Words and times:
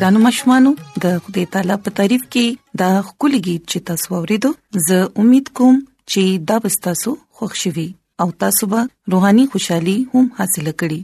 ګرانو 0.00 0.20
مشمانو 0.28 0.70
د 1.04 1.16
خدای 1.24 1.42
تعالی 1.54 1.74
په 1.86 1.90
تعریف 1.98 2.22
کې 2.34 2.44
دا 2.82 2.90
خولي 3.06 3.38
गीत 3.46 3.62
چې 3.70 3.78
تاسو 3.88 4.06
ورېدو 4.22 4.50
زه 4.86 4.98
امید 5.22 5.48
کوم 5.58 5.76
چې 6.10 6.22
دا 6.50 6.54
بستاسو 6.66 7.10
خوښ 7.40 7.52
شوي 7.62 7.82
او 8.24 8.26
تاسو 8.44 8.68
به 8.74 8.80
روحاني 9.14 9.42
خوشحالي 9.54 9.96
هم 10.12 10.22
حاصل 10.38 10.66
کړئ 10.82 11.00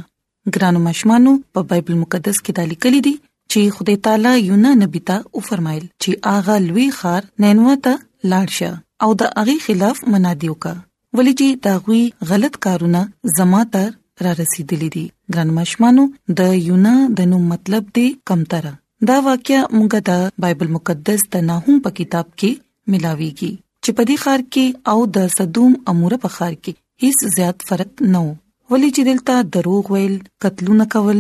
ګرانو 0.57 0.81
مشمانو 0.89 1.33
په 1.57 1.61
بایبل 1.73 1.95
مقدس 2.03 2.37
کې 2.45 2.53
دا 2.59 2.65
لیکل 2.71 2.95
دي 3.07 3.13
چې 3.53 3.61
خدای 3.79 3.97
تعالی 4.07 4.33
یونا 4.49 4.71
نبی 4.83 5.01
ته 5.11 5.17
او 5.33 5.39
فرمایل 5.49 5.85
چې 6.03 6.11
اغه 6.37 6.55
لوی 6.69 6.87
خار 6.99 7.23
نینوه 7.45 7.75
ته 7.87 7.95
لاړشه 8.31 8.71
او 9.07 9.11
د 9.23 9.31
اغه 9.45 9.55
خلاف 9.67 9.99
منادي 10.15 10.49
وکا 10.53 10.75
ولی 11.21 11.33
چې 11.41 11.49
دا 11.65 11.75
غوي 11.87 12.03
غلط 12.33 12.55
کارونه 12.69 13.03
زما 13.39 13.61
تر 13.77 13.87
را 14.25 14.33
رسیدلې 14.41 14.89
دي 14.97 15.05
ګران 15.37 15.49
مشمانو 15.61 16.05
د 16.43 16.53
یونا 16.69 16.95
د 17.21 17.31
نو 17.33 17.37
مطلب 17.55 17.85
دی 18.01 18.07
کمتره 18.31 18.73
دا 19.13 19.17
واقعیا 19.31 19.61
موږ 19.79 19.93
د 20.13 20.45
بایبل 20.47 20.69
مقدس 20.81 21.21
د 21.37 21.51
ناهوم 21.53 21.77
په 21.89 21.99
کتاب 22.03 22.27
کې 22.39 22.51
ملاويږي 22.91 23.53
چې 23.83 23.91
په 23.97 24.03
دې 24.09 24.17
خار 24.25 24.41
کې 24.53 24.67
او 24.95 24.99
د 25.19 25.35
صدوم 25.41 25.73
اموره 25.95 26.17
په 26.27 26.31
خار 26.37 26.55
کې 26.63 26.73
هیڅ 27.07 27.17
زیات 27.37 27.57
فرق 27.71 27.91
نه 28.13 28.21
و 28.29 28.41
ولې 28.73 28.89
چې 28.97 29.03
دلته 29.09 29.35
دروغ 29.55 29.85
ویل 29.95 30.15
قتلونه 30.43 30.85
کول 30.93 31.19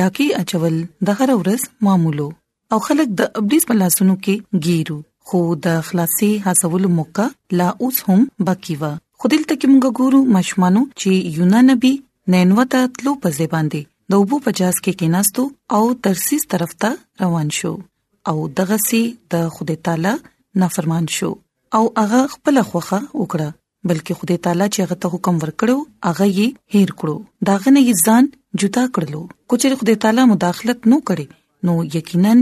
ډاکی 0.00 0.26
اچول 0.40 0.74
د 1.08 1.20
هر 1.20 1.28
ورځ 1.40 1.60
معمولو 1.86 2.26
او 2.74 2.78
خلک 2.88 3.08
د 3.20 3.40
ابلیس 3.40 3.64
په 3.70 3.74
لاسونو 3.80 4.14
کې 4.26 4.66
ګیرو 4.66 4.98
خو 5.30 5.40
د 5.66 5.80
خلاصي 5.88 6.28
حاصلولو 6.44 6.88
موقع 6.98 7.26
لا 7.60 7.68
اوس 7.86 7.96
هم 8.08 8.20
باقی 8.50 8.74
و 8.82 8.90
خو 9.18 9.26
دلته 9.34 9.54
کې 9.58 9.66
موږ 9.72 9.84
ګورو 10.02 10.20
مشمانو 10.36 10.82
چې 11.00 11.10
یونا 11.38 11.60
نبی 11.70 11.92
نینوته 12.34 12.80
تلو 12.98 13.14
په 13.24 13.36
زباندې 13.40 13.80
د 14.14 14.22
وبو 14.22 14.38
پجاس 14.46 14.76
کې 14.84 14.98
کیناستو 15.00 15.46
او 15.78 15.82
ترسیس 16.08 16.46
طرف 16.54 16.76
ته 16.84 16.90
روان 17.24 17.50
شو 17.58 17.72
او 18.32 18.36
دغه 18.60 18.78
سي 18.88 19.02
د 19.36 19.50
خدای 19.58 19.76
تعالی 19.88 20.14
نافرمان 20.64 21.10
شو 21.16 21.32
او 21.80 21.82
هغه 22.02 22.22
خپل 22.36 22.62
خوخه 22.70 23.02
وکړه 23.02 23.50
بلکې 23.90 24.12
خدای 24.18 24.38
تعالی 24.46 24.66
چې 24.74 24.78
هغه 24.84 24.96
ته 25.04 25.12
حکم 25.14 25.34
ورکړو 25.42 25.76
هغه 26.08 26.26
یې 26.38 26.48
هیر 26.74 26.90
کړو 26.98 27.16
داغه 27.48 27.68
نه 27.76 27.82
ځان 28.06 28.24
جدا 28.62 28.84
کړلو 28.96 29.22
کوچې 29.48 29.78
خدای 29.82 29.96
تعالی 30.04 30.24
مداخلت 30.32 30.80
نو 30.92 30.96
کړي 31.10 31.26
نو 31.70 31.76
یقینا 31.96 32.34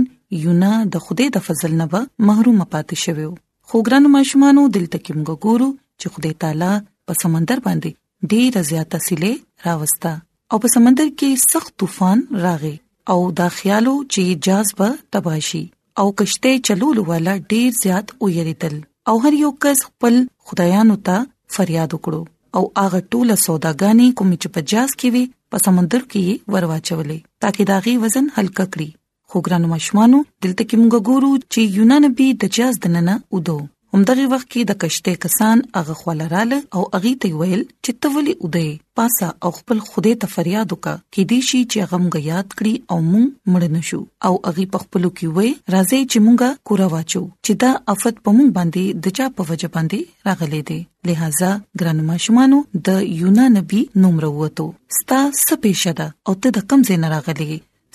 یونا 0.44 0.72
د 0.96 1.06
خدای 1.06 1.28
د 1.36 1.44
فضل 1.46 1.72
نه 1.80 1.86
محروم 2.30 2.60
پاتې 2.72 2.94
شوی 3.04 3.28
خو 3.68 3.76
ګران 3.86 4.04
ماشومانو 4.16 4.62
دلته 4.76 4.98
کې 5.04 5.12
موږ 5.18 5.30
ګورو 5.44 5.68
چې 6.00 6.06
خدای 6.16 6.34
تعالی 6.44 6.70
په 7.10 7.22
سمندر 7.22 7.58
باندې 7.66 7.90
ډېر 8.30 8.68
زیاته 8.70 8.98
سیلې 9.08 9.32
راوستا 9.68 10.12
او 10.54 10.62
په 10.66 10.74
سمندر 10.76 11.08
کې 11.10 11.50
سخت 11.54 11.72
طوفان 11.84 12.18
راغی 12.46 12.74
او 13.14 13.18
دا 13.40 13.48
خیالو 13.58 13.94
چې 14.02 14.44
جذبه 14.46 14.88
تباشي 15.16 15.64
او 16.02 16.06
کشته 16.22 16.54
چلول 16.70 17.02
والا 17.10 17.34
ډیر 17.54 17.76
زیات 17.84 18.14
ویریدل 18.26 18.78
او 19.10 19.16
هر 19.24 19.34
یو 19.44 19.50
کس 19.64 19.78
خپل 19.88 20.14
خدایانو 20.48 20.94
ته 21.06 21.16
فریاد 21.54 21.90
وکړو 21.94 22.22
او 22.58 22.60
هغه 22.84 22.98
ټوله 23.10 23.34
سوداګانی 23.46 24.06
کوم 24.20 24.30
چې 24.42 24.48
په 24.56 24.60
جاس 24.72 24.90
کې 24.98 25.08
وي 25.14 25.22
په 25.54 25.62
سمندر 25.64 26.02
کې 26.10 26.38
ورواچولې 26.54 27.18
ترڅو 27.44 27.62
داغي 27.72 27.94
وزن 28.04 28.26
هلکا 28.38 28.64
کړي 28.76 28.88
خو 29.34 29.44
ګرانو 29.48 29.66
مشمانو 29.74 30.18
دلته 30.42 30.62
کې 30.68 30.74
موږ 30.80 30.92
ګورو 31.08 31.32
چې 31.52 31.60
یونان 31.80 32.02
نبی 32.08 32.28
د 32.44 32.54
جاس 32.60 32.74
دننه 32.84 33.14
ودو 33.36 33.58
همدغه 33.94 34.24
وخت 34.32 34.46
کې 34.54 34.62
د 34.70 34.76
کشته 34.82 35.12
کسان 35.22 35.62
هغه 35.76 35.94
خولراله 36.00 36.56
او 36.76 36.82
هغه 36.94 37.10
ته 37.22 37.38
ویل 37.38 37.62
چې 37.84 37.90
تولي 38.04 38.34
اودې 38.42 38.68
پاسا 38.98 39.28
او 39.48 39.50
خپل 39.58 39.78
خوده 39.88 40.12
ته 40.24 40.30
فریاد 40.34 40.68
وکا 40.74 40.92
کې 41.12 41.22
دې 41.30 41.40
شي 41.48 41.60
چې 41.72 41.78
غم 41.92 42.04
غیاد 42.16 42.46
کړي 42.58 42.74
او 42.92 42.96
مونږ 43.10 43.26
مړ 43.50 43.62
نشو 43.76 43.98
او 44.28 44.32
هغه 44.46 44.66
په 44.74 44.78
خپل 44.84 45.02
کې 45.16 45.26
وې 45.36 45.48
راځي 45.74 46.00
چې 46.10 46.18
مونږه 46.26 46.48
کور 46.70 46.80
واچو 46.92 47.22
چې 47.44 47.52
دا 47.64 47.70
آفت 47.94 48.16
په 48.28 48.36
مونږ 48.36 48.48
باندې 48.60 48.84
د 49.08 49.18
چا 49.20 49.26
په 49.40 49.48
وجه 49.50 49.68
باندې 49.76 50.00
راغلي 50.30 50.62
دي 50.70 50.78
لہذا 51.12 51.50
ګرانو 51.82 52.02
ماشومانو 52.12 52.58
د 52.90 53.02
یونا 53.22 53.46
نبی 53.58 53.80
نوم 54.04 54.14
وروته 54.22 54.68
ستا 55.00 55.20
سپېښه 55.42 55.92
ده 56.02 56.08
او 56.30 56.38
ته 56.44 56.48
د 56.60 56.70
کم 56.74 56.86
زین 56.92 57.04
راغلي 57.16 57.50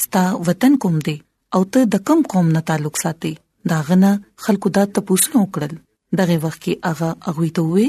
ستا 0.08 0.26
وطن 0.52 0.78
کوم 0.86 1.00
دی 1.10 1.18
او 1.58 1.62
ته 1.74 1.90
د 1.98 2.06
کم 2.12 2.28
قوم 2.36 2.48
نه 2.60 2.66
تعلق 2.70 3.02
ساتي 3.06 3.34
دا 3.72 3.78
غنه 3.88 4.12
خلکو 4.46 4.68
دا 4.78 4.84
تپوسونه 4.98 5.38
وکړل 5.42 5.74
دغه 6.22 6.36
وخت 6.46 6.60
کې 6.64 6.74
هغه 6.88 7.10
هغه 7.26 7.46
ته 7.56 7.62
وې 7.72 7.88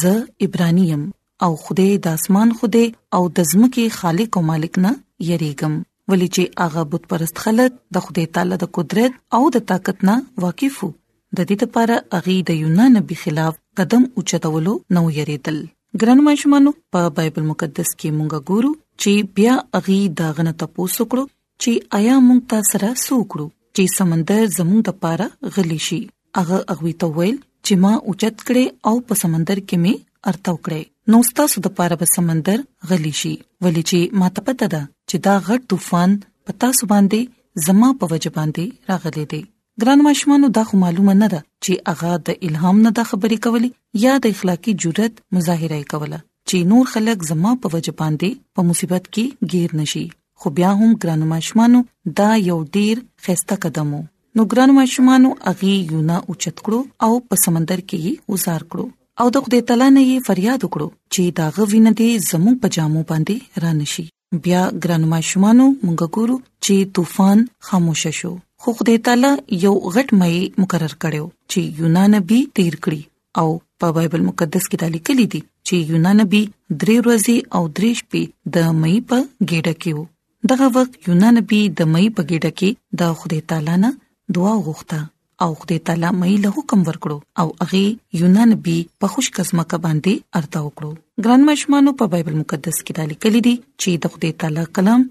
ز 0.00 0.48
ابرانیم 0.48 1.02
او 1.46 1.50
خدای 1.64 1.90
د 2.06 2.18
اسمان 2.18 2.48
خدای 2.60 2.86
او 3.18 3.22
د 3.40 3.48
ځمکې 3.52 3.84
خالق 3.98 4.30
او 4.40 4.44
مالک 4.52 4.74
نه 4.86 4.90
یریګم 5.30 5.74
ولې 6.10 6.28
چې 6.34 6.42
هغه 6.68 6.82
بت 6.92 7.02
پرست 7.12 7.36
خلک 7.46 7.72
د 7.96 8.06
خدای 8.06 8.26
تعالی 8.38 8.56
د 8.64 8.72
قدرت 8.78 9.12
او 9.38 9.42
د 9.56 9.66
طاقت 9.72 9.98
نه 10.10 10.14
واقف 10.46 10.74
وو 10.86 10.90
د 10.94 11.38
دې 11.48 11.56
لپاره 11.62 11.96
هغه 12.18 12.34
د 12.52 12.62
یونان 12.62 12.90
نبی 13.00 13.16
خلاف 13.24 13.54
قدم 13.82 14.02
اوچتولو 14.22 14.74
نو 14.98 15.02
یریدل 15.18 15.58
ګران 16.00 16.18
مشمانو 16.28 16.70
په 16.96 17.00
بایبل 17.20 17.44
مقدس 17.52 17.90
کې 17.98 18.10
مونږه 18.20 18.48
ګورو 18.50 18.70
چې 19.04 19.34
بیا 19.36 19.54
اغي 19.80 20.00
داغنه 20.22 20.52
تاسو 20.64 21.06
کړو 21.12 21.24
چې 21.62 21.96
آیا 22.00 22.14
مونږ 22.26 22.40
تاسو 22.54 22.68
سره 22.76 22.90
سوکړو 23.06 23.46
چې 23.78 23.96
سمندر 23.98 24.40
زموږ 24.58 24.80
د 24.84 24.90
پاره 25.02 25.26
غلی 25.56 25.80
شي 25.88 25.98
هغه 26.38 26.58
هغه 26.70 26.92
ته 27.02 27.06
ویل 27.18 27.36
چې 27.66 27.74
ما 27.84 27.92
اوچت 28.12 28.36
کړي 28.46 28.64
او 28.92 29.02
په 29.10 29.14
سمندر 29.22 29.58
کې 29.68 29.76
می 29.82 29.92
ارتاو 30.30 30.56
کړي 30.64 30.82
نو 31.14 31.20
ستاسو 31.28 31.62
د 31.66 31.74
پاره 31.78 31.98
په 32.00 32.08
سمندر 32.14 32.64
غلی 32.92 33.12
شي 33.20 33.30
ولې 33.64 33.82
چې 33.90 34.18
ما 34.22 34.28
ته 34.38 34.46
پته 34.48 34.66
ده 34.74 34.82
چې 35.10 35.16
دا 35.28 35.34
غټ 35.50 35.62
طوفان 35.74 36.16
پتا 36.50 36.70
سو 36.80 36.90
باندې 36.94 37.64
زما 37.68 37.90
په 38.02 38.10
وجه 38.14 38.32
باندې 38.40 38.94
راغلی 38.94 39.24
دی 39.34 39.42
ګران 39.82 40.04
ماشمانو 40.08 40.52
دا 40.58 40.64
خو 40.70 40.80
معلومه 40.84 41.16
نه 41.22 41.28
ده 41.36 41.42
چې 41.66 41.88
هغه 41.92 42.16
د 42.30 42.44
الهام 42.50 42.82
نه 42.86 42.94
د 43.00 43.08
خبرې 43.12 43.48
کولې 43.48 44.04
یا 44.06 44.18
د 44.24 44.36
اخلاقی 44.38 44.76
جرأت 44.84 45.24
مظاهره 45.38 45.80
کوله 45.94 46.18
چې 46.50 46.70
نور 46.74 46.92
خلک 46.96 47.26
زما 47.32 47.54
په 47.66 47.74
وجه 47.78 47.96
باندې 48.02 48.46
په 48.58 48.70
مصیبت 48.72 49.12
کې 49.16 49.50
گیر 49.54 49.80
نشي 49.82 50.06
خو 50.40 50.50
بیا 50.56 50.70
هم 50.80 50.90
ګرانو 51.02 51.26
ماشومانو 51.34 51.78
دا 52.18 52.28
یو 52.50 52.56
ډیر 52.76 52.96
خسته 53.26 53.54
قدم 53.64 53.88
وو 53.94 54.00
نو 54.38 54.42
ګرانو 54.50 54.72
ماشومانو 54.80 55.28
اغي 55.50 55.74
یونا 55.92 56.16
اوچت 56.32 56.56
کړو 56.66 56.78
او 57.06 57.10
په 57.30 57.34
سمندر 57.44 57.80
کې 57.88 57.98
یې 58.06 58.12
وزار 58.34 58.62
کړو 58.70 58.86
او 59.24 59.32
د 59.36 59.46
خدای 59.46 59.62
تعالی 59.70 59.88
نه 59.96 60.02
یې 60.10 60.16
فریاد 60.28 60.60
وکړو 60.66 60.88
چې 61.12 61.22
دا 61.40 61.46
غوینه 61.56 61.92
دې 62.00 62.10
زمو 62.28 62.52
پجامو 62.64 63.02
باندې 63.10 63.36
رانشي 63.64 64.04
بیا 64.44 64.60
ګرانو 64.82 65.10
ماشومانو 65.14 65.66
مونږ 65.84 66.00
ګورو 66.16 66.36
چې 66.66 66.92
طوفان 66.98 67.38
خاموش 67.70 68.02
شو 68.18 68.30
خو 68.66 68.74
خدای 68.82 68.94
تعالی 69.08 69.30
یو 69.64 69.72
غټ 69.94 70.08
مې 70.20 70.60
مقرر 70.66 70.92
کړو 71.06 71.24
چې 71.50 71.60
یونا 71.82 72.04
نبی 72.16 72.38
تیر 72.60 72.74
کړی 72.84 73.02
او 73.42 73.48
په 73.82 73.86
بایبل 73.98 74.22
مقدس 74.30 74.64
کې 74.70 74.78
دا 74.82 74.88
لیکل 74.98 75.18
دي 75.32 75.40
چې 75.66 75.74
یونا 75.94 76.12
نبی 76.22 76.42
درې 76.80 76.96
ورځې 77.04 77.36
او 77.60 77.64
درې 77.80 77.92
شپې 78.00 78.22
د 78.58 78.70
مې 78.80 78.96
په 79.10 79.18
ګډه 79.50 79.74
کې 79.82 79.92
وو 79.98 80.04
دغه 80.46 80.66
وخت 80.76 80.92
یونا 81.08 81.30
نبی 81.36 81.60
د 81.78 81.88
مې 81.92 82.04
په 82.16 82.22
ګډه 82.30 82.50
کې 82.58 82.68
د 83.00 83.14
خدای 83.22 83.38
تعالی 83.52 83.76
نه 83.84 83.90
دعا 84.36 84.52
وغوښته 84.58 85.00
او 85.46 85.48
خدای 85.62 85.78
تعالی 85.90 86.10
مې 86.20 86.32
له 86.44 86.50
حکم 86.58 86.80
ورکړو 86.88 87.18
او 87.40 87.46
هغه 87.62 87.78
یونا 88.20 88.42
نبی 88.52 88.76
په 89.04 89.14
خوش 89.16 89.26
قسمه 89.40 89.64
ک 89.72 89.82
باندې 89.88 90.14
ارتا 90.42 90.60
وکړو 90.66 90.92
ګران 91.26 91.40
مشمانو 91.50 91.90
په 92.04 92.14
بایبل 92.14 92.34
مقدس 92.44 92.76
کې 92.84 92.92
د 93.00 93.12
لیکل 93.14 93.34
دي 93.46 93.54
چې 93.80 93.90
د 94.06 94.14
خدای 94.14 94.32
تعالی 94.44 94.64
کلام 94.80 95.02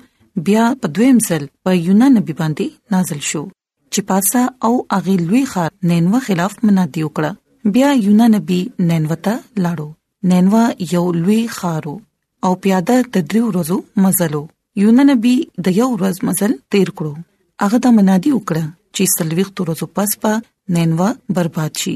بیا 0.50 0.66
په 0.86 0.96
دویم 0.96 1.18
ځل 1.30 1.44
په 1.68 1.78
یونا 1.86 2.08
نبی 2.18 2.34
باندې 2.42 2.66
نازل 2.98 3.22
شو 3.34 3.44
چې 3.94 4.02
پاسا 4.12 4.42
او 4.70 4.74
هغه 4.94 5.14
لوی 5.28 5.44
خار 5.54 5.70
نینوا 5.94 6.20
خلاف 6.32 6.54
منادي 6.68 7.02
وکړه 7.08 7.72
بیا 7.80 7.90
یونا 8.06 8.28
نبی 8.42 8.62
نینوا 8.90 9.18
ته 9.30 9.36
لاړو 9.64 9.90
نینوا 10.34 10.66
یو 10.96 11.06
لوی 11.24 11.42
خارو 11.58 11.96
او 12.50 12.60
پیاده 12.66 12.98
تدریو 13.16 13.46
روزو 13.56 13.78
مزلو 14.04 14.44
یونه 14.84 15.04
نبی 15.10 15.30
د 15.66 15.74
یو 15.80 15.86
ورځ 16.00 16.16
مزل 16.28 16.52
تیر 16.74 16.90
کړو 17.00 17.14
هغه 17.64 17.78
د 17.86 17.94
منادي 18.00 18.32
وکړه 18.34 18.64
چې 18.96 19.04
سلويخت 19.16 19.56
ورځو 19.62 19.86
پس 20.00 20.12
په 20.26 20.32
نینوا 20.76 21.08
برباد 21.38 21.74
شي 21.84 21.94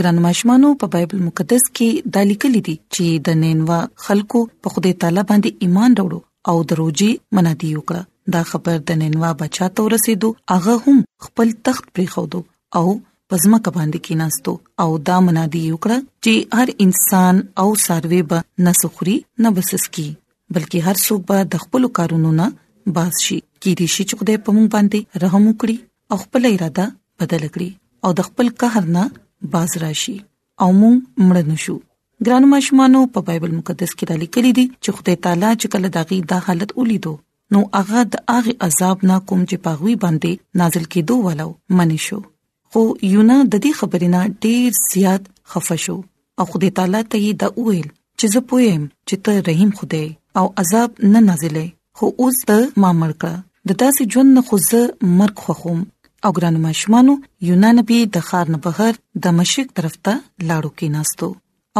ګران 0.00 0.16
ماشمانو 0.26 0.68
په 0.80 0.86
بایبل 0.94 1.20
مقدس 1.28 1.64
کې 1.76 1.90
دا 2.16 2.22
لیکل 2.30 2.54
دي 2.66 2.74
چې 2.94 3.06
د 3.28 3.38
نینوا 3.42 3.76
خلکو 4.06 4.40
په 4.68 4.74
خدای 4.78 4.92
تعالی 5.04 5.22
باندې 5.28 5.68
ایمان 5.68 5.92
ورو 6.04 6.18
او 6.54 6.56
دروځي 6.72 7.10
منادي 7.40 7.70
وکړه 7.76 8.02
دا 8.38 8.42
خبر 8.50 8.76
د 8.90 9.00
نینوا 9.04 9.30
بچا 9.44 9.66
ته 9.78 9.82
رسیدو 9.96 10.28
هغه 10.54 10.74
هم 10.84 10.96
خپل 11.28 11.54
تخت 11.70 11.84
پرې 11.92 12.16
خوده 12.16 12.82
او 12.82 12.96
پزما 13.30 13.58
کباندې 13.70 14.06
کیناستو 14.10 14.52
او 14.86 14.90
دا 15.12 15.16
منادي 15.30 15.62
وکړه 15.74 15.98
چې 16.26 16.60
هر 16.60 16.76
انسان 16.88 17.34
او 17.64 17.68
سروي 17.86 18.22
به 18.34 18.44
نسخري 18.70 19.16
نبسس 19.48 19.88
کی 19.98 20.08
بلکې 20.54 20.78
هر 20.88 20.96
څوک 21.06 21.20
به 21.30 21.38
د 21.54 21.64
خپل 21.64 21.82
کارونو 22.00 22.30
نه 22.40 22.46
باز 22.98 23.12
شي 23.26 23.38
کیدی 23.66 23.86
شي 23.94 24.02
چې 24.08 24.14
خدای 24.22 24.38
په 24.46 24.50
مونږ 24.58 24.66
باندې 24.76 24.98
رحم 25.24 25.44
وکړي 25.46 25.76
او 26.10 26.16
خپل 26.24 26.42
اراده 26.54 26.86
بدل 27.22 27.44
کړي 27.54 27.70
او 28.08 28.14
د 28.20 28.28
خپل 28.28 28.46
قهر 28.62 28.84
نه 28.96 29.04
باز 29.56 29.70
راشي 29.84 30.14
او 30.66 30.68
مونږ 30.80 30.96
مړ 31.28 31.38
نشو 31.52 31.76
ګرانو 32.26 32.46
مشمانو 32.56 33.00
په 33.14 33.20
بایبل 33.28 33.52
مقدس 33.60 33.92
کې 33.98 34.04
را 34.10 34.16
لیکلي 34.22 34.52
دي 34.58 34.64
چې 34.82 34.90
خدای 34.98 35.16
تعالی 35.26 35.48
چې 35.60 35.66
کله 35.74 35.88
داغي 35.96 36.18
دا 36.32 36.38
حالت 36.48 36.70
ولیدو 36.80 37.12
نو 37.56 37.64
هغه 37.78 38.00
د 38.14 38.22
هغه 38.36 38.52
عذاب 38.68 38.96
نه 39.10 39.16
کوم 39.28 39.40
چې 39.48 39.56
پاغوي 39.68 39.94
باندې 40.06 40.32
نازل 40.62 40.84
کېدو 40.92 41.14
ولو 41.28 41.50
منی 41.80 41.98
شو 42.08 42.20
خو 42.70 42.80
یونا 43.12 43.38
د 43.52 43.54
دې 43.64 43.72
خبرې 43.80 44.08
نه 44.14 44.20
ډیر 44.48 44.68
زیات 44.92 45.22
خفه 45.54 45.76
شو 45.86 45.96
او 46.42 46.46
خدای 46.52 46.70
تعالی 46.78 47.02
ته 47.10 47.16
یې 47.26 47.32
دا 47.40 47.48
ویل 47.64 47.88
چې 48.18 48.26
زه 48.36 48.40
پویم 48.52 48.82
چې 49.08 49.14
ته 49.26 49.32
رحیم 49.50 49.72
خدای 49.80 50.06
او 50.40 50.46
عذاب 50.60 50.90
نه 51.12 51.20
نازلې 51.30 51.66
خو 51.98 52.06
اوس 52.22 52.38
ته 52.50 52.84
ما 52.84 52.90
مرګه 53.02 53.32
د 53.70 53.78
تاسو 53.82 54.00
ژوند 54.14 54.30
نه 54.38 54.42
خو 54.48 54.56
زه 54.68 54.80
مرګ 55.20 55.36
خوخم 55.46 55.78
او 56.26 56.30
ګرانو 56.38 56.58
ماشمانو 56.66 57.14
یونان 57.48 57.76
نبی 57.80 57.98
د 58.16 58.26
خار 58.28 58.46
نه 58.54 58.58
بهر 58.64 58.92
د 59.26 59.36
مشرق 59.40 59.68
طرف 59.78 59.94
ته 60.06 60.14
لاړو 60.48 60.70
کې 60.78 60.88
ناستو 60.96 61.28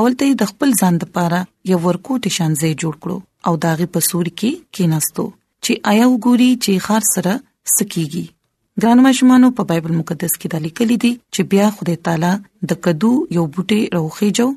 اول 0.00 0.14
ته 0.20 0.38
د 0.42 0.52
خپل 0.52 0.70
ځان 0.80 0.94
لپاره 1.06 1.40
یو 1.72 1.78
ورکوټ 1.88 2.22
شانځي 2.36 2.72
جوړ 2.84 2.94
کړو 3.02 3.16
او 3.50 3.60
داغه 3.66 3.86
په 3.96 4.00
سور 4.08 4.26
کې 4.38 4.50
کې 4.74 4.84
ناستو 4.94 5.26
چې 5.64 5.72
آیا 5.92 6.06
وګوري 6.10 6.50
چې 6.64 6.72
خار 6.86 7.02
سره 7.14 7.32
سکیږي 7.76 8.24
ګران 8.82 8.98
مشمانو 9.08 9.48
په 9.60 9.70
بایبل 9.70 9.94
مقدس 10.02 10.32
کې 10.40 10.48
د 10.54 10.66
لیکلي 10.66 10.96
دي 11.04 11.12
چې 11.34 11.50
بیا 11.54 11.66
خدای 11.78 11.96
تعالی 12.08 12.32
د 12.72 12.82
کدو 12.86 13.12
یو 13.38 13.44
بوټي 13.54 13.80
روخي 13.98 14.30
جو 14.40 14.48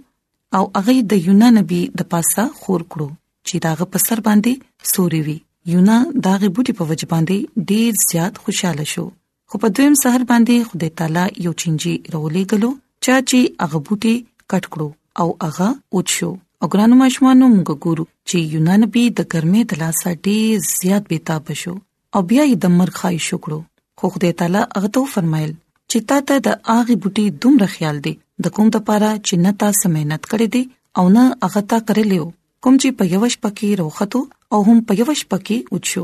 او 0.58 0.64
هغه 0.82 0.98
د 1.14 1.24
یونا 1.30 1.52
نبی 1.60 1.82
د 2.02 2.08
پاسه 2.16 2.46
خور 2.62 2.86
کړو 2.96 3.10
چې 3.50 3.56
داغه 3.66 3.86
په 3.94 4.00
سر 4.06 4.20
باندې 4.28 4.54
سوري 4.94 5.22
وي 5.28 5.38
یونا 5.76 5.98
داغه 6.28 6.48
بوټي 6.56 6.74
په 6.80 6.84
وجه 6.92 7.08
باندې 7.14 7.68
ډیر 7.72 7.92
زیات 8.10 8.34
خوشاله 8.46 8.86
شو 8.94 9.06
خو 9.52 9.56
په 9.66 9.76
دویم 9.78 9.96
سحر 10.04 10.24
باندې 10.32 10.56
خدای 10.72 10.92
تعالی 11.02 11.28
یو 11.46 11.54
چنجي 11.64 11.94
رولې 12.14 12.44
غلو 12.52 12.72
چا 13.08 13.16
چې 13.30 13.40
هغه 13.66 13.80
بوټي 13.88 14.16
کټ 14.54 14.64
کړو 14.72 14.88
او 15.22 15.28
هغه 15.46 15.70
اوچو 15.96 16.32
اګرانو 16.66 16.96
مشمانو 17.04 17.46
موږ 17.56 17.70
ګورو 17.88 18.06
چې 18.30 18.38
یونان 18.58 18.82
بي 18.96 19.04
د 19.20 19.30
ګرمې 19.34 19.62
د 19.72 19.84
لاسه 19.84 20.10
ډېر 20.28 20.54
زیات 20.82 21.04
بيتاب 21.12 21.52
شو 21.64 21.74
او 22.16 22.20
بیا 22.30 22.44
یې 22.46 22.56
د 22.64 22.76
مرګ 22.80 22.96
خای 23.04 23.18
شو 23.28 23.38
کړو 23.44 23.60
خو 24.02 24.12
خدای 24.16 24.34
تعالی 24.42 24.64
هغه 24.76 24.90
ته 24.98 25.14
فرمایل 25.18 25.52
چې 25.92 26.00
تا 26.10 26.18
ته 26.32 26.36
د 26.48 26.58
هغه 26.72 26.96
بوټي 27.04 27.26
دومره 27.46 27.68
خیال 27.76 27.98
دی 28.08 28.14
د 28.46 28.54
کوم 28.58 28.68
ته 28.76 28.86
پاره 28.90 29.12
چې 29.26 29.44
نه 29.46 29.52
تا 29.64 29.70
سمینت 29.84 30.24
کړې 30.32 30.48
دي 30.54 30.64
او 31.02 31.06
نه 31.16 31.24
هغه 31.46 31.62
تا 31.72 31.78
کړې 31.88 32.04
لیو 32.16 32.26
کوم 32.68 32.78
چې 32.84 32.90
په 33.00 33.06
یوش 33.16 33.36
پکې 33.44 33.68
روختو 33.80 34.20
او 34.54 34.60
هم 34.70 34.80
په 34.88 34.94
یوش 35.00 35.20
پکې 35.32 35.58
اوچو 35.76 36.02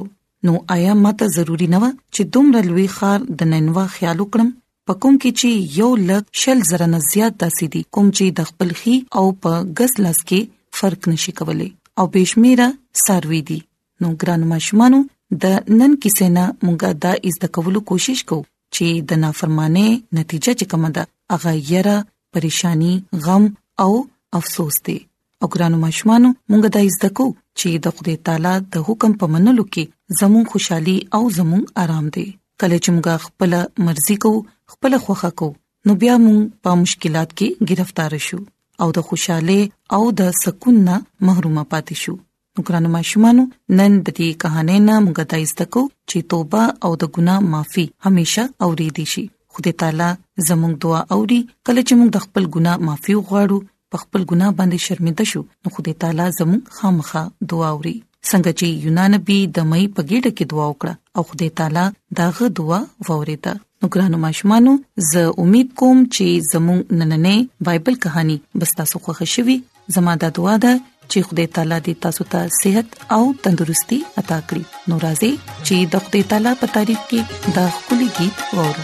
نو 0.49 0.53
آیا 0.75 0.93
ماته 1.05 1.27
ضروری 1.37 1.67
نه 1.73 1.79
و 1.83 1.89
چې 2.13 2.21
دومره 2.37 2.61
لوی 2.69 2.85
خار 2.97 3.19
د 3.41 3.49
ننوا 3.55 3.83
خیال 3.95 4.17
وکړم 4.23 4.49
په 4.89 4.93
کوم 5.05 5.15
کې 5.21 5.31
چې 5.41 5.75
یو 5.79 5.89
لک 6.11 6.23
شل 6.43 6.59
زره 6.71 6.87
نه 6.93 6.99
زیات 7.09 7.33
داسې 7.43 7.65
دي 7.75 7.81
کوم 7.99 8.07
چې 8.17 8.25
د 8.39 8.49
خپل 8.51 8.69
خي 8.83 8.95
او 9.21 9.25
په 9.43 9.51
غس 9.81 9.93
لاس 10.05 10.19
کې 10.29 10.41
فرق 10.81 11.01
نشي 11.11 11.31
کولی 11.43 11.69
او 11.99 12.05
بشمیره 12.17 12.69
سروي 13.05 13.41
دي 13.53 13.59
نو 14.01 14.15
ګران 14.21 14.47
ماشمانو 14.55 15.01
د 15.45 15.71
نن 15.83 15.99
کیسه 16.05 16.31
نه 16.41 16.45
مونږه 16.57 16.99
دا 17.07 17.11
از 17.29 17.41
د 17.47 17.53
کولو 17.57 17.85
کوشش 17.95 18.23
کوو 18.29 18.47
چې 18.49 19.07
د 19.13 19.21
نافرمانه 19.29 19.89
نتیجه 20.19 20.49
چې 20.49 20.75
کومه 20.75 20.95
ده 20.97 21.09
هغه 21.37 21.71
یره 21.77 21.97
پریشانی 22.35 22.93
غم 23.27 23.53
او 23.85 23.93
افسوس 24.41 24.85
دی 24.89 24.99
او 25.43 25.47
ګرانو 25.53 25.77
مشمانو 25.87 26.29
مونږ 26.49 26.61
د 26.75 26.85
زده 26.95 27.09
کو 27.19 27.25
چې 27.59 27.67
د 27.85 27.95
خدای 27.95 28.13
تعالی 28.27 28.51
د 28.75 28.85
حکم 28.89 29.11
په 29.23 29.31
منلو 29.35 29.63
کې 29.73 29.83
زموږ 30.19 30.45
خوشحالي 30.53 30.95
او 31.17 31.21
زموږ 31.37 31.63
آرام 31.83 32.05
دی 32.17 32.25
کله 32.63 32.75
چې 32.83 32.89
موږ 32.95 33.05
خپل 33.25 33.51
مرزي 33.87 34.15
کو 34.25 34.31
خپل 34.75 34.91
خوخه 35.07 35.29
کو 35.41 35.47
نو 35.89 35.95
بیا 36.03 36.15
موږ 36.27 36.37
په 36.67 36.71
مشکلات 36.83 37.29
کې 37.33 37.71
گرفتار 37.71 38.11
شو 38.27 38.39
او 38.85 38.87
د 38.99 39.07
خوشاله 39.09 39.59
او 39.99 40.01
د 40.21 40.31
سکون 40.43 40.75
نه 40.87 40.95
محرومه 41.31 41.63
پاتې 41.73 41.95
شو 42.05 42.15
ګرانو 42.67 42.93
مشمانو 42.95 43.43
نن 43.77 43.93
د 43.99 44.07
دې 44.07 44.41
کہانی 44.45 44.79
نه 44.87 44.95
موږ 45.07 45.35
د 45.35 45.45
زده 45.51 45.65
کو 45.75 45.85
چې 46.09 46.29
توبه 46.31 46.63
او 46.87 46.91
د 47.03 47.13
ګناه 47.17 47.47
معافي 47.53 47.85
هميشه 48.07 48.47
اوري 48.69 48.89
دي 48.99 49.05
شي 49.17 49.25
خدای 49.57 49.75
تعالی 49.81 50.09
زموږ 50.49 50.73
دعا 50.85 51.01
اوري 51.17 51.41
کله 51.45 51.85
چې 51.87 51.95
موږ 52.01 52.09
د 52.17 52.27
خپل 52.27 52.49
ګناه 52.57 52.83
معافي 52.87 53.17
غواړو 53.31 53.61
په 53.93 53.97
خپل 54.03 54.21
ګناه 54.31 54.51
باندې 54.59 54.83
شرمنده 54.87 55.23
شو 55.31 55.41
نو 55.63 55.67
خدای 55.77 55.93
تعالی 56.03 56.27
زمون 56.39 56.59
خامخا 56.77 57.21
دعا 57.53 57.71
وری 57.79 57.97
څنګه 58.29 58.51
چې 58.59 58.67
یونان 58.87 59.09
نبی 59.15 59.37
د 59.57 59.67
مې 59.71 59.83
په 59.97 60.01
ګډه 60.11 60.29
کې 60.37 60.45
دعا 60.51 60.65
وکړه 60.69 60.93
او 61.17 61.21
خدای 61.31 61.49
تعالی 61.57 61.85
داغه 62.17 62.45
دعا 62.61 62.79
ووریده 63.09 63.53
نو 63.81 63.85
ګرانو 63.95 64.17
ماشومانو 64.25 64.71
زه 65.11 65.21
امید 65.43 65.67
کوم 65.81 65.97
چې 66.15 66.25
زموږ 66.53 66.81
نننې 67.01 67.37
بایبل 67.69 67.95
کہانی 68.07 68.37
بس 68.63 68.71
تاسو 68.79 68.95
خوښ 69.03 69.19
شوي 69.35 69.57
زموږ 69.93 70.15
د 70.23 70.33
دعا 70.37 70.55
ده 70.65 70.73
چې 71.11 71.17
خدای 71.27 71.47
تعالی 71.59 71.79
دې 71.85 71.93
تاسو 72.03 72.23
ته 72.31 72.41
صحت 72.61 72.87
او 73.19 73.21
تندرستي 73.45 73.99
عطا 74.23 74.39
کړي 74.49 74.63
نو 74.91 74.95
راځي 75.05 75.31
چې 75.65 75.77
د 75.95 76.07
خدای 76.07 76.23
تعالی 76.33 76.53
په 76.63 76.75
تعریف 76.79 77.01
کې 77.09 77.19
دا 77.55 77.65
خولي 77.83 78.09
गीत 78.17 78.35
وورو 78.57 78.83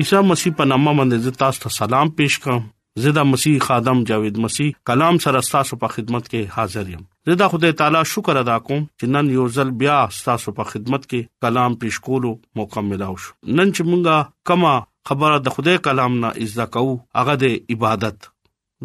عیسی 0.00 0.16
مسیح 0.28 0.52
په 0.58 0.64
نامه 0.68 0.92
باندې 0.98 1.34
تاسو 1.40 1.60
ته 1.64 1.70
سلام 1.74 2.08
پېښ 2.20 2.44
کوم 2.44 2.62
زدا 3.02 3.22
مسیح 3.32 3.58
خادم 3.66 3.98
جاوید 4.08 4.38
مسیح 4.44 4.70
کلام 4.90 5.20
سره 5.24 5.42
تاسو 5.52 5.76
په 5.84 5.90
خدمت 5.96 6.26
کې 6.32 6.54
حاضر 6.56 6.90
یم 6.94 7.04
زدا 7.30 7.48
خدای 7.52 7.76
تعالی 7.82 8.00
شکر 8.12 8.40
ادا 8.40 8.56
کوم 8.70 8.80
چې 8.80 9.12
نن 9.16 9.30
یو 9.34 9.44
ځل 9.58 9.70
بیا 9.82 9.98
تاسو 10.16 10.54
په 10.56 10.70
خدمت 10.72 11.06
کې 11.10 11.46
کلام 11.46 11.76
پېښ 11.84 12.08
کولو 12.08 12.32
موقع 12.62 12.84
ملاو 12.88 13.14
شو 13.26 13.54
نن 13.60 13.76
چې 13.76 13.88
مونږه 13.92 14.50
کما 14.52 14.74
خبره 15.12 15.38
د 15.46 15.56
خدای 15.58 15.82
کلام 15.88 16.18
نه 16.26 16.32
عزت 16.46 16.74
کوو 16.78 16.98
هغه 17.20 17.38
د 17.44 17.56
عبادت 17.76 18.28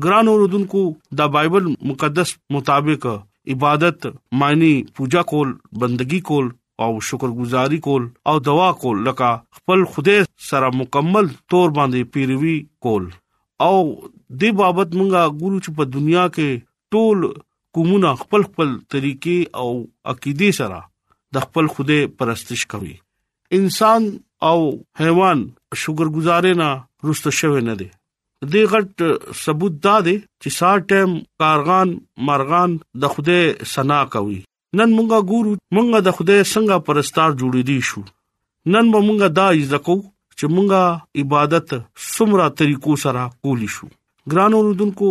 ګران 0.07 0.31
اوردونکو 0.35 0.83
د 1.23 1.33
بایبل 1.37 1.73
مقدس 1.93 2.35
مطابق 2.57 3.09
عبادت 3.57 4.07
معنی 4.43 4.73
پوجا 4.99 5.27
کول 5.33 5.57
بندگی 5.85 6.23
کول 6.31 6.55
او 6.83 6.91
شکرګزاري 7.05 7.77
کول 7.86 8.03
او 8.31 8.36
دعا 8.48 8.67
کول 8.83 9.00
لکه 9.07 9.31
خپل 9.59 9.83
خدای 9.95 10.19
سره 10.50 10.69
مکمل 10.81 11.31
تور 11.53 11.74
باندې 11.79 12.13
پیروي 12.15 12.53
کول 12.88 13.09
او 13.67 13.75
د 14.43 14.53
بابت 14.59 14.93
مونږه 15.00 15.41
ګورو 15.41 15.59
چې 15.59 15.75
په 15.81 15.89
دنیا 15.98 16.24
کې 16.39 16.65
ټول 16.95 17.27
کومونه 17.77 18.13
خپل 18.24 18.48
خپل 18.51 18.71
طریقې 18.95 19.39
او 19.63 19.69
عقیده 20.13 20.53
سره 20.62 20.79
د 21.38 21.45
خپل 21.48 21.69
خدای 21.77 22.07
پرستش 22.21 22.65
کوي 22.75 22.93
انسان 23.59 24.09
او 24.51 24.57
حیوان 25.01 25.45
شکرګزارې 25.77 26.62
نه 26.63 26.71
رسته 27.09 27.36
شوی 27.41 27.65
نه 27.71 27.77
دی 27.81 27.89
دې 27.91 28.75
غټ 28.75 29.38
ثبوت 29.45 29.80
دا 29.89 29.97
دی 30.10 30.17
چې 30.21 30.60
سار 30.62 30.86
ټیم 30.93 31.19
کارغان 31.45 31.97
مرغان 32.32 32.77
د 33.03 33.12
خوده 33.15 33.69
سنا 33.73 33.99
کوي 34.15 34.39
نن 34.77 34.89
مونږه 34.97 35.19
ګورو 35.29 35.51
مونږه 35.75 35.99
د 36.08 36.15
خدای 36.17 36.39
څنګه 36.53 36.75
پرستار 36.88 37.29
جوړې 37.39 37.63
دي 37.69 37.79
شو 37.89 38.01
نن 38.73 38.86
به 38.95 38.99
مونږه 39.08 39.27
دا 39.39 39.47
ځکو 39.71 39.95
چې 40.38 40.45
مونږه 40.55 40.82
عبادت 41.23 41.67
سمرا 42.13 42.47
طریقو 42.62 42.93
سره 43.03 43.21
کولی 43.45 43.69
شو 43.77 43.88
ګران 44.34 44.51
اوردونکو 44.60 45.10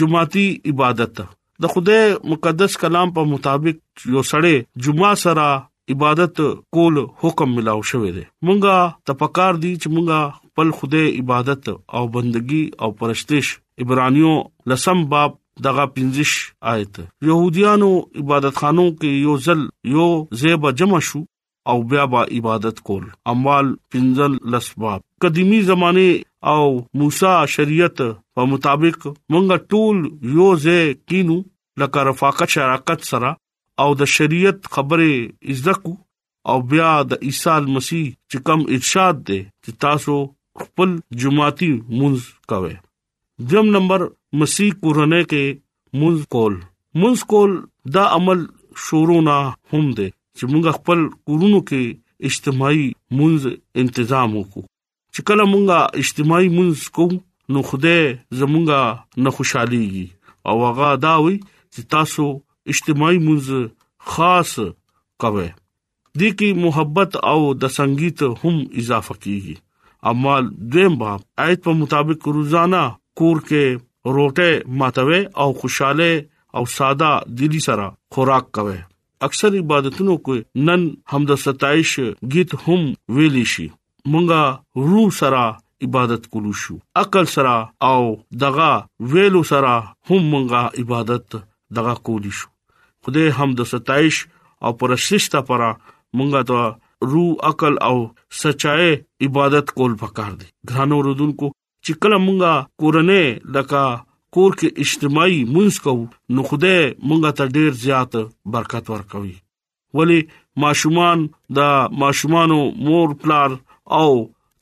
جمعاتي 0.00 0.46
عبادت 0.72 1.14
د 1.64 1.72
خدای 1.76 2.02
مقدس 2.32 2.72
کلام 2.82 3.08
په 3.18 3.22
مطابق 3.32 3.76
یو 4.16 4.22
سړی 4.32 4.54
جمعه 4.88 5.14
سره 5.24 5.46
عبادت 5.94 6.36
کول 6.76 6.94
حکم 7.22 7.48
ملاو 7.58 7.80
شوی 7.90 8.10
دی 8.16 8.24
مونږه 8.46 8.76
تپکار 9.10 9.54
دي 9.64 9.72
چې 9.82 9.88
مونږه 9.94 10.20
خپل 10.36 10.68
خدای 10.78 11.06
عبادت 11.20 11.64
او 11.98 12.02
بندگی 12.16 12.62
او 12.84 12.88
پرستش 13.02 13.46
عبرانیو 13.84 14.32
لسم 14.72 14.98
باب 15.14 15.30
دغه 15.66 15.84
15 15.94 16.32
آیت 16.72 16.98
يهوديانو 17.28 17.88
عبادتخانو 18.20 18.82
کې 18.90 19.12
یو 19.24 19.36
ځل 19.46 19.62
یو 19.94 20.04
زيبه 20.42 20.72
جمع 20.80 21.00
شو 21.10 21.22
او 21.72 21.76
بیا 21.92 22.04
با 22.14 22.22
عبادت 22.36 22.80
کول 22.90 23.04
اموال 23.32 23.72
پنځل 23.94 24.36
لسباب 24.54 25.00
قديمي 25.26 25.60
زمانه 25.70 26.54
او 26.54 26.68
موسی 27.02 27.32
شریعت 27.54 28.02
په 28.02 28.48
مطابق 28.54 29.06
مونږ 29.06 29.74
ټول 29.74 30.04
یو 30.38 30.48
ځای 30.66 30.94
کینو 31.12 31.38
لکه 31.84 32.06
رفاقت 32.10 32.54
شراکت 32.58 33.08
سره 33.10 33.34
او 33.84 33.88
د 34.02 34.10
شریعت 34.16 34.70
خبره 34.76 35.14
عزت 35.56 35.88
او 36.52 36.60
بیا 36.74 36.92
د 37.10 37.22
عیسی 37.30 37.56
مسیح 37.78 38.06
چې 38.12 38.46
کوم 38.50 38.62
ارشاد 38.78 39.26
دی 39.30 39.40
چې 39.42 39.82
تاسو 39.86 40.18
خپل 40.66 40.94
جمعاتي 41.24 41.72
منځ 41.80 42.30
کاوه 42.52 42.78
جم 43.50 43.68
نمبر 43.78 44.04
مسیح 44.40 44.70
کورنۍ 44.82 45.22
کې 45.30 45.44
مونږ 46.00 46.18
کول 46.34 46.54
مونږ 47.00 47.16
کول 47.30 47.50
دا 47.94 48.04
عمل 48.16 48.40
شروع 48.88 49.20
نه 49.28 49.36
هم 49.72 49.84
دي 50.00 50.08
چې 50.38 50.44
مونږ 50.52 50.64
خپل 50.78 50.98
کورونو 51.28 51.60
کې 51.68 51.82
اجتماعي 52.30 52.86
مونږ 53.18 53.86
تنظیم 53.96 54.34
وکړو 54.36 54.64
چې 55.14 55.20
کله 55.30 55.44
مونږه 55.52 55.78
اجتماعي 56.04 56.48
مونږ 56.56 56.74
کوو 56.96 57.20
نو 57.56 57.62
خوده 57.70 57.96
زمونږه 58.42 59.24
نه 59.26 59.30
خوشحاليږي 59.36 60.06
او 60.50 60.56
هغه 60.66 60.88
دا 61.06 61.14
وي 61.26 61.34
چې 61.74 61.80
تاسو 61.96 62.26
اجتماعي 62.74 63.18
مونږ 63.24 64.14
خاص 64.14 64.52
کوي 65.24 65.48
د 66.20 66.36
کی 66.38 66.52
محبت 66.66 67.12
او 67.32 67.38
د 67.64 67.76
سنگیت 67.80 68.18
هم 68.42 68.56
اضافه 68.84 69.14
کیږي 69.20 70.06
اما 70.12 70.36
دیم 70.74 70.94
باب 71.04 71.20
آیت 71.44 71.64
په 71.68 71.80
مطابق 71.84 72.28
روزانا 72.40 72.86
کور 73.22 73.36
کې 73.50 73.86
روټه 74.16 74.50
ماتوي 74.82 75.20
او 75.42 75.48
خوشاله 75.60 76.12
او 76.56 76.62
ساده 76.76 77.10
دلی 77.40 77.60
سره 77.68 77.86
خوراک 78.16 78.46
کوي 78.58 78.76
اکثر 79.28 79.56
عبادتونو 79.60 80.16
کې 80.26 80.66
نن 80.68 80.84
حمد 81.14 81.32
او 81.36 81.40
ستایش 81.44 81.94
गीत 82.36 82.56
هم 82.66 82.80
ویلی 83.18 83.44
شي 83.54 83.66
مونږه 84.14 84.88
روح 84.92 85.08
سره 85.20 85.42
عبادت 85.86 86.24
کولو 86.34 86.52
شو 86.60 86.76
عقل 87.00 87.28
سره 87.32 87.54
او 87.88 87.98
دغه 88.44 88.68
ویلو 89.14 89.42
سره 89.50 89.74
هم 90.10 90.30
مونږه 90.30 90.82
عبادت 90.82 91.36
دغه 91.80 91.96
کولی 92.10 92.32
شو 92.40 92.48
خدای 93.06 93.34
حمد 93.40 93.62
ستایش 93.74 94.18
او 94.64 94.72
پرشتہ 94.82 95.42
پرا 95.50 95.68
مونږه 95.78 96.48
ته 96.52 97.10
روح 97.10 97.50
عقل 97.50 97.78
او 97.88 97.96
سچای 98.42 98.90
عبادت 99.28 99.70
کول 99.80 99.96
پکار 100.04 100.32
دي 100.42 100.50
غرانو 100.72 101.00
رودونکو 101.08 101.50
چې 101.84 101.92
کله 102.02 102.16
مونږه 102.26 102.52
کورنۍ 102.80 103.26
لکه 103.56 103.82
کور 104.36 104.56
کې 104.60 104.68
اجتماعي 104.84 105.40
مونږ 105.54 105.80
کو 105.84 105.92
نو 106.34 106.42
خدای 106.50 106.78
مونږه 107.08 107.30
ته 107.38 107.44
ډیر 107.56 107.70
زیات 107.84 108.16
برکت 108.56 108.90
ورکوي 108.94 109.36
ولی 109.98 110.18
ماشومان 110.64 111.22
د 111.58 111.94
ماشومانو 112.04 112.58
مور 112.88 113.14
پلار 113.22 113.54
او 114.00 114.08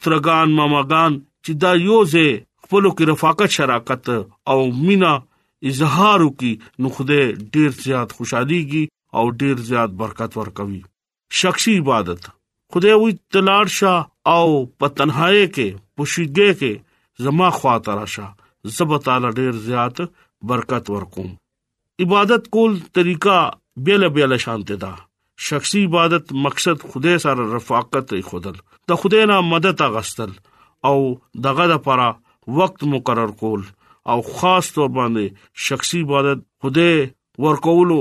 ترغان 0.05 0.53
ماماغان 0.61 1.17
چې 1.23 1.63
دا 1.63 1.73
یوځه 1.87 2.27
خپل 2.65 2.91
کې 2.91 3.05
رفاقت 3.13 3.51
شراکت 3.57 4.05
او 4.53 4.59
مینا 4.87 5.13
اظهار 5.73 6.25
وکي 6.27 6.53
نو 6.85 6.93
خدای 6.97 7.25
ډیر 7.55 7.71
زیات 7.87 8.11
خوشحاليږي 8.17 8.85
او 9.19 9.25
ډیر 9.43 9.65
زیات 9.71 9.97
برکت 10.03 10.37
ورکوي 10.43 10.81
شخصي 11.43 11.77
عبادت 11.83 12.29
خدای 12.75 12.95
وي 13.01 13.13
تلارشا 13.35 13.95
او 14.37 14.47
په 14.79 14.97
تنهایی 14.97 15.47
کې 15.57 15.69
پوشیدګي 15.97 16.51
کې 16.61 16.73
زما 17.19 17.51
خواته 17.51 17.93
راشه 17.99 18.29
زبر 18.77 18.99
تعالی 19.07 19.31
ډیر 19.37 19.53
زیات 19.67 20.01
برکت 20.49 20.91
ورکوم 20.91 21.29
عبادت 22.05 22.49
کول 22.57 22.79
طریقہ 22.99 23.39
بیل 23.85 24.09
بیل 24.17 24.37
شانته 24.45 24.77
ده 24.77 24.93
شخصي 25.47 25.85
عبادت 25.87 26.33
مقصد 26.47 26.83
خدای 26.93 27.19
سره 27.25 27.47
رفاقت 27.55 28.15
خودل 28.33 28.57
د 28.91 29.01
خدای 29.05 29.27
نه 29.33 29.41
مدد 29.53 29.83
اغستل 29.89 30.31
او 30.91 30.99
دغه 31.47 31.67
د 31.73 31.77
پره 31.89 32.11
وخت 32.59 32.85
مقرر 32.93 33.33
کول 33.43 33.65
او 34.15 34.19
خاص 34.41 34.69
تور 34.75 34.89
باندې 34.99 35.67
شخصي 35.69 36.01
عبادت 36.07 36.45
خدای 36.67 36.93
ورکولو 37.45 37.99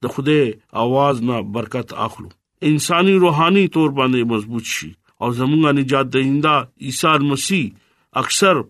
د 0.07 0.13
خوده 0.15 0.41
आवाज 0.85 1.17
نه 1.29 1.37
برکت 1.55 1.89
اخلو 2.07 2.29
انساني 2.71 3.15
روحاني 3.25 3.65
تور 3.77 3.91
باندې 3.99 4.31
مضبوط 4.33 4.67
شي 4.75 4.91
او 5.23 5.29
زمونږه 5.39 5.73
نجات 5.79 6.11
دهنده 6.17 6.55
عیسی 6.87 7.13
مسیح 7.31 7.65
اکثر 8.23 8.61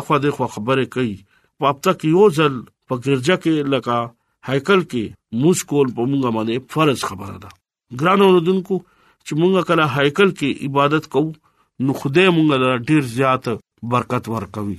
افاده 0.00 0.36
خبره 0.54 0.86
کوي 0.96 1.12
په 1.60 1.74
اپ 1.74 1.84
تک 1.88 2.06
یو 2.12 2.28
ځل 2.40 2.62
په 2.90 3.04
ګرځا 3.06 3.36
کې 3.44 3.70
لکه 3.74 3.98
هیکل 4.48 4.80
کې 4.90 5.04
موږ 5.42 5.56
کول 5.70 5.86
په 5.96 6.02
موږ 6.10 6.22
باندې 6.36 6.54
فرض 6.72 7.00
خبره 7.08 7.36
ده 7.42 7.48
ګران 8.00 8.20
اوردونکو 8.26 8.76
چې 9.26 9.32
موږ 9.40 9.52
کله 9.68 9.84
هیکل 9.96 10.30
کې 10.38 10.48
عبادت 10.66 11.04
کوو 11.12 11.32
نو 11.84 11.90
خدای 12.00 12.28
موږ 12.36 12.46
له 12.62 12.70
ډیر 12.88 13.02
زیات 13.16 13.44
برکت 13.92 14.24
ورکوي 14.34 14.78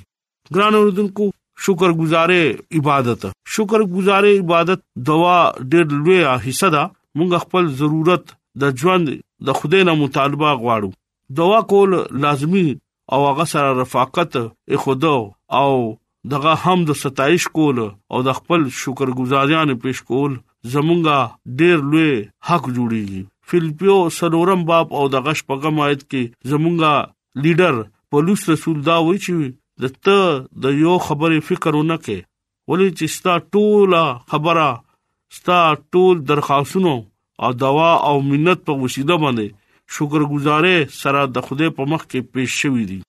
ګران 0.56 0.74
اوردونکو 0.80 1.26
شکر 1.66 1.90
گزارې 2.02 2.44
عبادت 2.78 3.22
شکر 3.56 3.82
گزارې 3.94 4.34
عبادت 4.44 4.80
دوا 5.10 5.38
ډېر 5.72 5.84
لوی 6.04 6.20
حصہ 6.48 6.70
ده 6.78 6.84
موږ 7.18 7.32
خپل 7.46 7.64
ضرورت 7.82 8.24
د 8.62 8.78
ژوند 8.84 9.06
د 9.50 9.60
خدای 9.60 9.82
نه 9.90 9.94
مطالبه 10.04 10.50
غواړو 10.62 10.90
دوا 11.40 11.60
کول 11.72 11.92
لازمی 12.24 12.68
او 13.16 13.20
هغه 13.30 13.46
سره 13.54 13.70
رفاقت 13.82 14.32
خدا 14.86 15.14
او 15.60 15.74
دغه 16.30 16.52
حمد 16.64 16.88
او 16.90 16.94
ستایش 17.04 17.44
کول 17.56 17.78
او 18.12 18.20
د 18.28 18.30
خپل 18.38 18.62
شکرګزاریان 18.82 19.70
پیش 19.84 20.02
کول 20.10 20.34
زمونږه 20.74 21.54
ډیر 21.62 21.78
لوی 21.92 22.12
حق 22.50 22.66
جوړیږي 22.76 23.24
فلپیو 23.50 23.98
سنورم 24.18 24.66
باب 24.66 24.94
او 25.00 25.08
د 25.14 25.24
غش 25.28 25.40
پغم 25.46 25.80
آیت 25.86 26.04
کې 26.04 26.52
زمونږه 26.52 27.44
لیډر 27.46 27.82
پولیس 28.16 28.44
رسول 28.50 28.78
دا 28.90 28.98
وی 29.08 29.18
چې 29.26 29.54
دته 29.86 30.66
د 30.68 30.78
یو 30.82 30.98
خبره 31.08 31.40
فکرونه 31.48 31.98
کې 32.04 32.20
ولې 32.72 33.00
چې 33.00 33.14
ستا 33.18 33.36
ټوله 33.56 34.04
خبره 34.34 34.68
ستا 35.40 35.60
ټول 35.96 36.22
درخواستونو 36.34 36.94
او 37.46 37.52
دوا 37.66 37.92
او 38.10 38.14
مننت 38.30 38.62
په 38.70 38.84
وسیله 38.84 39.18
باندې 39.24 39.58
شکرګزارې 39.96 41.00
سره 41.02 41.26
د 41.38 41.48
خوده 41.48 41.72
په 41.80 41.90
مخ 41.94 42.06
کې 42.06 42.36
پیښ 42.36 42.60
شوې 42.64 42.92
دي 42.92 43.00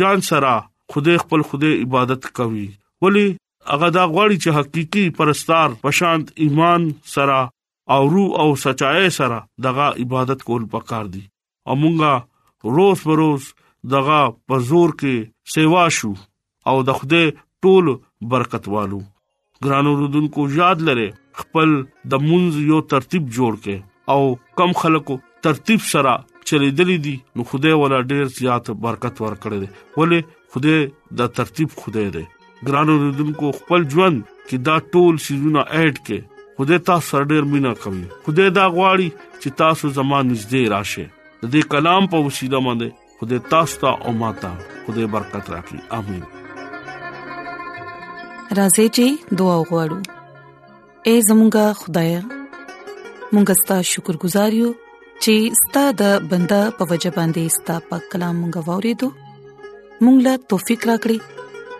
جان 0.00 0.24
سره 0.30 0.54
خوده 0.94 1.22
خپل 1.24 1.44
خوده 1.52 1.74
عبادت 1.86 2.32
کوي 2.40 2.66
ولی 3.06 3.26
هغه 3.74 3.88
دا 3.96 4.02
غواړي 4.12 4.36
چې 4.42 4.54
حقيقي 4.58 5.00
پرستار 5.16 5.72
پشانت 5.80 6.28
ایمان 6.44 6.84
سره 7.14 7.38
او 7.96 8.00
روح 8.14 8.36
او 8.44 8.46
سچای 8.64 9.10
سره 9.16 9.40
دغه 9.66 9.88
عبادت 10.04 10.44
کول 10.50 10.64
پکار 10.74 11.10
دي 11.16 11.22
او 11.68 11.76
مونږه 11.82 12.72
روز 12.78 13.02
بروز 13.10 13.48
دغه 13.96 14.20
پزور 14.52 14.94
کې 15.02 15.56
سیوا 15.56 15.84
شو 15.98 16.12
او 16.72 16.76
د 16.90 16.98
خوده 17.02 17.34
ټول 17.66 17.92
برکت 18.34 18.70
والو 18.76 19.02
ګرانو 19.66 19.92
رودونکو 20.00 20.48
یاد 20.56 20.86
لره 20.90 21.06
خپل 21.42 21.76
د 22.14 22.24
منز 22.28 22.58
یو 22.70 22.80
ترتیب 22.94 23.28
جوړ 23.38 23.62
کې 23.66 24.16
او 24.16 24.62
کم 24.62 24.74
خلکو 24.84 25.18
ترتیب 25.48 25.84
سره 25.92 26.16
چلیدلې 26.24 27.04
دي 27.08 27.16
نو 27.38 27.48
خوده 27.52 27.76
ولا 27.84 28.00
ډیر 28.12 28.24
زیات 28.40 28.72
برکت 28.88 29.22
ورکړي 29.26 30.00
ولې 30.00 30.34
خوده 30.56 31.22
د 31.22 31.34
ترتیب 31.40 31.78
خوده 31.84 32.06
دی 32.18 32.26
ګران 32.66 32.88
اوردونکو 32.92 33.50
خپل 33.58 33.82
ژوند 33.92 34.20
کې 34.48 34.56
دا 34.68 34.76
ټول 34.94 35.14
شیزونه 35.24 35.60
اډ 35.80 35.94
کې 36.06 36.18
خدای 36.58 36.78
تاسو 36.88 37.20
ډېر 37.30 37.42
مینا 37.52 37.72
کوي 37.82 38.04
خدای 38.24 38.48
دا 38.58 38.64
غواړي 38.76 39.08
چې 39.40 39.48
تاسو 39.60 39.86
زمانه 39.98 40.28
نږدې 40.32 40.62
راشه 40.72 41.04
د 41.42 41.52
دې 41.52 41.62
کلام 41.74 42.02
په 42.14 42.24
وسیله 42.26 42.58
باندې 42.66 42.88
خدای 43.20 43.38
تاسو 43.52 43.74
ته 43.84 43.92
او 44.04 44.12
ماته 44.22 44.50
خدای 44.88 45.06
برکت 45.14 45.46
راکړي 45.54 45.80
امين 45.98 46.24
راځي 48.60 48.86
چې 48.96 49.06
دعا 49.42 49.54
وغوړو 49.60 50.00
اے 51.08 51.14
زمونږ 51.28 51.54
خدای 51.84 52.12
مونږ 53.34 53.46
ستاسو 53.62 53.88
شکر 53.94 54.14
گزار 54.26 54.50
یو 54.62 54.72
چې 55.22 55.58
ستاسو 55.64 55.96
د 56.04 56.28
بندا 56.30 56.62
په 56.80 56.90
وجه 56.92 57.14
باندې 57.18 57.60
ستاسو 57.60 57.84
په 57.90 58.14
کلام 58.14 58.44
غوړې 58.46 59.02
دو 59.02 59.08
مونږ 60.04 60.16
لا 60.26 60.34
توفیق 60.52 60.86
راکړي 60.90 61.18